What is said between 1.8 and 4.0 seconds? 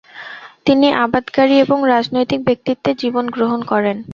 রাজনৈতিক ব্যক্তিত্বের জীবন গ্রহণ করেন।